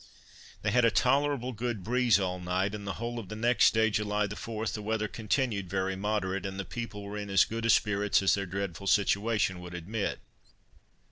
They 0.63 0.71
had 0.71 0.83
a 0.83 0.89
tolerable 0.89 1.53
good 1.53 1.83
breeze 1.83 2.19
all 2.19 2.39
night; 2.39 2.73
and 2.73 2.87
the 2.87 2.93
whole 2.95 3.19
of 3.19 3.29
the 3.29 3.35
next 3.35 3.71
day, 3.75 3.91
July 3.91 4.27
4, 4.27 4.65
the 4.65 4.81
weather 4.81 5.07
continued 5.07 5.69
very 5.69 5.95
moderate, 5.95 6.43
and 6.43 6.59
the 6.59 6.65
people 6.65 7.03
were 7.03 7.19
in 7.19 7.29
as 7.29 7.45
good 7.45 7.71
spirits 7.71 8.19
as 8.23 8.33
their 8.33 8.47
dreadful 8.47 8.87
situation 8.87 9.59
would 9.59 9.75
admit. 9.75 10.17